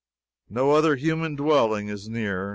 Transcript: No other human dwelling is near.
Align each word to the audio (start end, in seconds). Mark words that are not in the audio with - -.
No 0.49 0.71
other 0.71 0.95
human 0.95 1.35
dwelling 1.35 1.87
is 1.89 2.09
near. 2.09 2.49